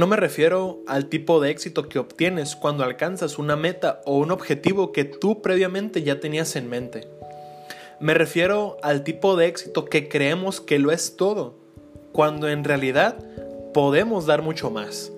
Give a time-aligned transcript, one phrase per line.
[0.00, 4.30] No me refiero al tipo de éxito que obtienes cuando alcanzas una meta o un
[4.30, 7.06] objetivo que tú previamente ya tenías en mente.
[8.00, 11.58] Me refiero al tipo de éxito que creemos que lo es todo,
[12.12, 13.18] cuando en realidad
[13.74, 15.12] podemos dar mucho más.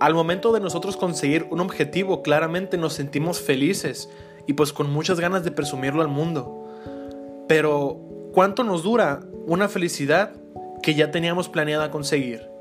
[0.00, 4.10] Al momento de nosotros conseguir un objetivo, claramente nos sentimos felices
[4.48, 6.66] y pues con muchas ganas de presumirlo al mundo.
[7.46, 8.00] Pero,
[8.32, 10.32] ¿cuánto nos dura una felicidad
[10.82, 12.51] que ya teníamos planeada conseguir?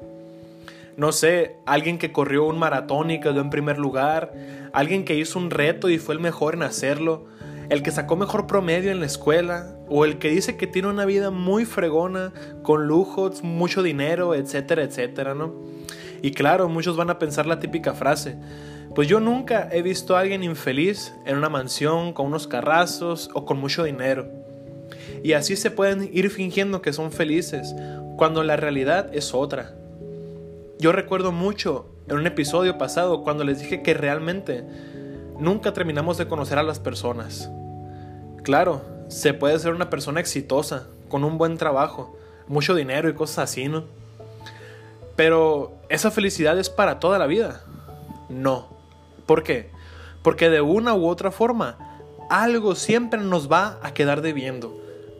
[0.98, 4.34] No sé, alguien que corrió un maratón y quedó en primer lugar,
[4.74, 7.26] alguien que hizo un reto y fue el mejor en hacerlo,
[7.70, 11.06] el que sacó mejor promedio en la escuela, o el que dice que tiene una
[11.06, 12.34] vida muy fregona,
[12.64, 15.56] con lujos, mucho dinero, etcétera, etcétera, ¿no?
[16.22, 18.38] Y claro, muchos van a pensar la típica frase,
[18.94, 23.46] pues yo nunca he visto a alguien infeliz en una mansión con unos carrazos o
[23.46, 24.30] con mucho dinero.
[25.24, 27.74] Y así se pueden ir fingiendo que son felices,
[28.18, 29.76] cuando la realidad es otra.
[30.82, 34.66] Yo recuerdo mucho en un episodio pasado cuando les dije que realmente
[35.38, 37.52] nunca terminamos de conocer a las personas.
[38.42, 43.52] Claro, se puede ser una persona exitosa, con un buen trabajo, mucho dinero y cosas
[43.52, 43.84] así, ¿no?
[45.16, 47.62] Pero esa felicidad es para toda la vida.
[48.28, 48.70] No.
[49.28, 49.70] ¿Por qué?
[50.24, 51.78] Porque de una u otra forma,
[52.28, 54.76] algo siempre nos va a quedar debiendo.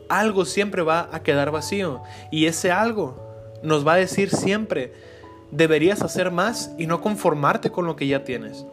[0.08, 2.02] Algo siempre va a quedar vacío.
[2.32, 3.14] Y ese algo
[3.62, 5.11] nos va a decir siempre,
[5.52, 8.66] deberías hacer más y no conformarte con lo que ya tienes.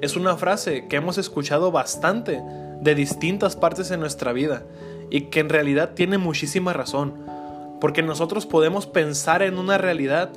[0.00, 2.40] Es una frase que hemos escuchado bastante
[2.80, 4.62] de distintas partes de nuestra vida
[5.10, 7.14] y que en realidad tiene muchísima razón,
[7.80, 10.30] porque nosotros podemos pensar en una realidad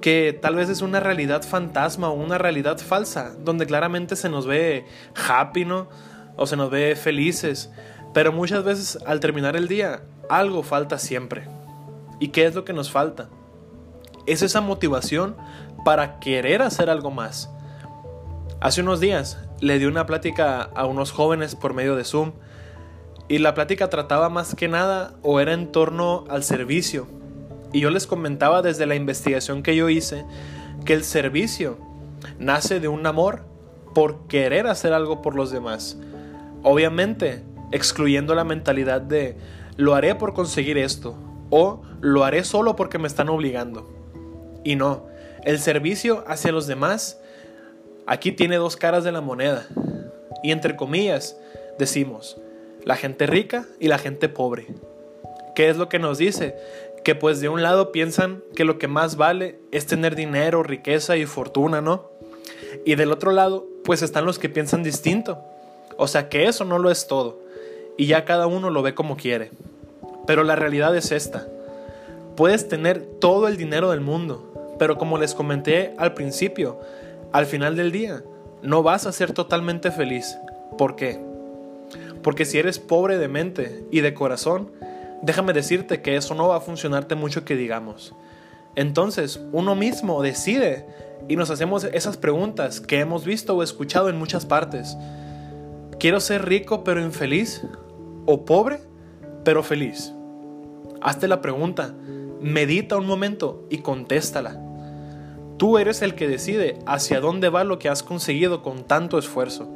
[0.00, 4.46] que tal vez es una realidad fantasma o una realidad falsa, donde claramente se nos
[4.46, 4.84] ve
[5.28, 5.88] happy, ¿no?
[6.36, 7.70] O se nos ve felices,
[8.12, 11.48] pero muchas veces al terminar el día algo falta siempre.
[12.20, 13.30] ¿Y qué es lo que nos falta?
[14.26, 15.36] Es esa motivación
[15.84, 17.50] para querer hacer algo más.
[18.60, 22.32] Hace unos días le di una plática a unos jóvenes por medio de Zoom
[23.28, 27.06] y la plática trataba más que nada o era en torno al servicio.
[27.72, 30.24] Y yo les comentaba desde la investigación que yo hice
[30.84, 31.78] que el servicio
[32.38, 33.44] nace de un amor
[33.94, 35.98] por querer hacer algo por los demás.
[36.62, 39.36] Obviamente, excluyendo la mentalidad de
[39.76, 41.16] lo haré por conseguir esto
[41.50, 44.03] o lo haré solo porque me están obligando.
[44.64, 45.06] Y no,
[45.44, 47.20] el servicio hacia los demás
[48.06, 49.66] aquí tiene dos caras de la moneda.
[50.42, 51.36] Y entre comillas
[51.78, 52.38] decimos,
[52.84, 54.66] la gente rica y la gente pobre.
[55.54, 56.56] ¿Qué es lo que nos dice?
[57.04, 61.16] Que pues de un lado piensan que lo que más vale es tener dinero, riqueza
[61.16, 62.10] y fortuna, ¿no?
[62.84, 65.38] Y del otro lado, pues están los que piensan distinto.
[65.96, 67.38] O sea que eso no lo es todo.
[67.96, 69.50] Y ya cada uno lo ve como quiere.
[70.26, 71.46] Pero la realidad es esta.
[72.36, 76.80] Puedes tener todo el dinero del mundo, pero como les comenté al principio,
[77.32, 78.22] al final del día
[78.62, 80.38] no vas a ser totalmente feliz.
[80.78, 81.20] ¿Por qué?
[82.22, 84.72] Porque si eres pobre de mente y de corazón,
[85.22, 88.14] déjame decirte que eso no va a funcionarte mucho que digamos.
[88.76, 90.86] Entonces, uno mismo decide
[91.28, 94.96] y nos hacemos esas preguntas que hemos visto o escuchado en muchas partes.
[95.98, 97.62] ¿Quiero ser rico pero infeliz?
[98.26, 98.80] ¿O pobre
[99.44, 100.12] pero feliz?
[101.00, 101.94] Hazte la pregunta,
[102.40, 104.63] medita un momento y contéstala.
[105.56, 109.68] Tú eres el que decide hacia dónde va lo que has conseguido con tanto esfuerzo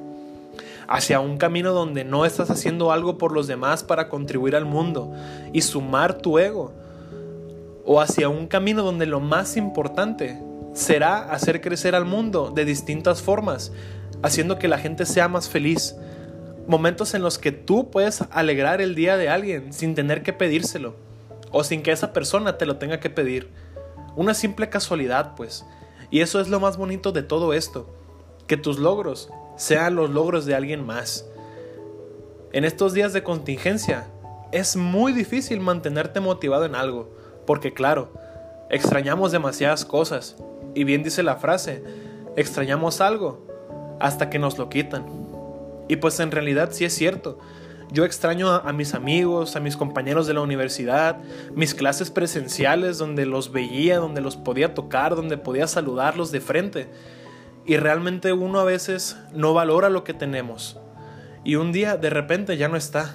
[0.88, 5.12] hacia un camino donde no estás haciendo algo por los demás para contribuir al mundo
[5.52, 6.72] y sumar tu ego,
[7.84, 10.40] o hacia un camino donde lo más importante
[10.72, 13.70] será hacer crecer al mundo de distintas formas,
[14.22, 15.94] haciendo que la gente sea más feliz.
[16.66, 20.96] Momentos en los que tú puedes alegrar el día de alguien sin tener que pedírselo,
[21.50, 23.48] o sin que esa persona te lo tenga que pedir.
[24.16, 25.64] Una simple casualidad, pues.
[26.10, 27.88] Y eso es lo más bonito de todo esto,
[28.46, 31.26] que tus logros sean los logros de alguien más.
[32.52, 34.06] En estos días de contingencia
[34.52, 37.10] es muy difícil mantenerte motivado en algo,
[37.46, 38.12] porque claro,
[38.70, 40.36] extrañamos demasiadas cosas,
[40.74, 41.82] y bien dice la frase,
[42.36, 43.46] extrañamos algo
[44.00, 45.04] hasta que nos lo quitan.
[45.88, 47.38] Y pues en realidad sí es cierto,
[47.90, 51.18] yo extraño a, mis amigos, a mis compañeros de la universidad,
[51.54, 56.88] mis clases presenciales donde los veía, donde los podía tocar, donde podía saludarlos de frente
[57.68, 60.78] y realmente uno a veces no valora lo que tenemos.
[61.44, 63.12] Y un día de repente ya no está.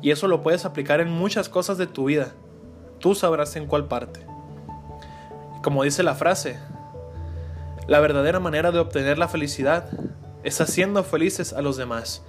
[0.00, 2.32] Y eso lo puedes aplicar en muchas cosas de tu vida.
[3.00, 4.20] Tú sabrás en cuál parte.
[5.62, 6.58] Como dice la frase,
[7.86, 9.90] la verdadera manera de obtener la felicidad
[10.42, 12.24] es haciendo felices a los demás.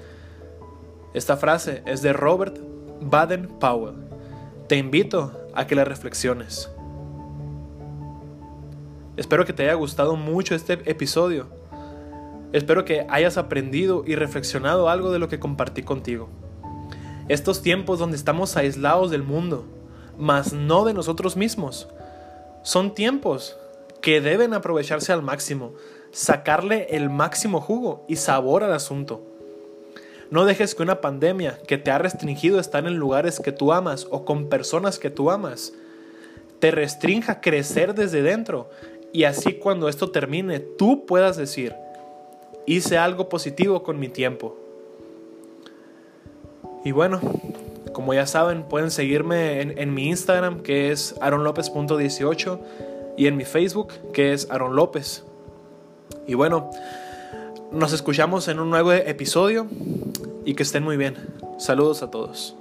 [1.13, 2.57] Esta frase es de Robert
[3.01, 3.95] Baden Powell.
[4.67, 6.71] Te invito a que la reflexiones.
[9.17, 11.47] Espero que te haya gustado mucho este episodio.
[12.53, 16.29] Espero que hayas aprendido y reflexionado algo de lo que compartí contigo.
[17.27, 19.65] Estos tiempos donde estamos aislados del mundo,
[20.17, 21.89] mas no de nosotros mismos,
[22.63, 23.57] son tiempos
[24.01, 25.73] que deben aprovecharse al máximo,
[26.11, 29.30] sacarle el máximo jugo y sabor al asunto.
[30.31, 34.07] No dejes que una pandemia que te ha restringido estar en lugares que tú amas
[34.09, 35.73] o con personas que tú amas,
[36.59, 38.69] te restrinja crecer desde dentro
[39.11, 41.75] y así cuando esto termine tú puedas decir,
[42.65, 44.57] hice algo positivo con mi tiempo.
[46.85, 47.19] Y bueno,
[47.91, 52.59] como ya saben, pueden seguirme en, mi Instagram que es aaronlopez.18
[53.17, 55.25] y en mi Facebook que es Aaron López.
[56.25, 56.71] Y bueno,
[57.73, 59.67] nos escuchamos en un nuevo episodio
[60.45, 61.15] y que estén muy bien.
[61.57, 62.55] Saludos a todos.